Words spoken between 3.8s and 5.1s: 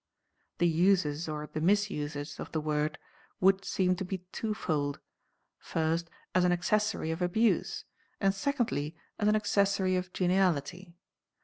to be twofold: